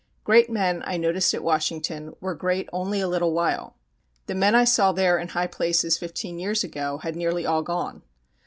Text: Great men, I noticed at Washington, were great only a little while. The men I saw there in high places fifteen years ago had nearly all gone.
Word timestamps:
Great 0.23 0.49
men, 0.49 0.81
I 0.87 0.97
noticed 0.97 1.31
at 1.35 1.43
Washington, 1.43 2.15
were 2.19 2.33
great 2.33 2.67
only 2.73 2.99
a 3.01 3.07
little 3.07 3.33
while. 3.33 3.75
The 4.25 4.33
men 4.33 4.55
I 4.55 4.63
saw 4.63 4.91
there 4.91 5.19
in 5.19 5.27
high 5.27 5.45
places 5.45 5.99
fifteen 5.99 6.39
years 6.39 6.63
ago 6.63 6.97
had 6.97 7.15
nearly 7.15 7.45
all 7.45 7.61
gone. 7.61 8.01